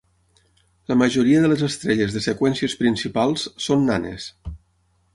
La 0.91 0.97
majoria 1.01 1.43
de 1.43 1.51
les 1.51 1.61
estrelles 1.69 2.17
de 2.17 2.23
seqüències 2.29 2.77
principals 2.83 3.49
són 3.67 3.89
nanes. 3.93 4.31